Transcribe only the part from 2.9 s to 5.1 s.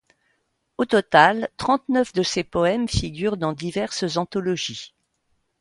figurent dans diverses anthologies.